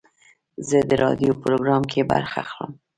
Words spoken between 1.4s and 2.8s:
پروګرام کې برخه اخلم.